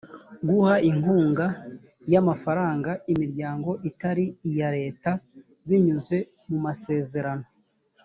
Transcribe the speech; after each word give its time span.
guha 0.49 0.75
inkunga 0.89 1.47
y 2.11 2.15
amafaranga 2.21 2.91
imiryango 3.11 3.69
itari 3.89 4.25
iya 4.49 4.69
leta 4.77 5.11
binyuze 5.67 6.17
mu 6.47 6.57
masezerano 6.65 7.47